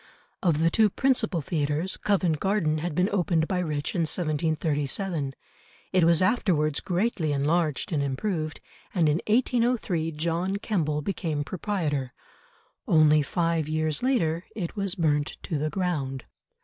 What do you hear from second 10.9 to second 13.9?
became proprietor. Only five